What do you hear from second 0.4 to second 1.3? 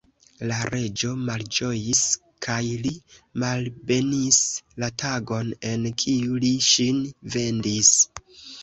La reĝo